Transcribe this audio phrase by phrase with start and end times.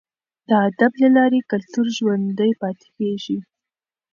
[0.47, 3.37] د ادب له لارې کلتور ژوندی پاتې کیږي.